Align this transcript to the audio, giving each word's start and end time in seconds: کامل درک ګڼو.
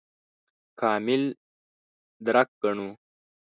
کامل 0.79 1.21
درک 2.25 2.49
ګڼو. 2.61 2.89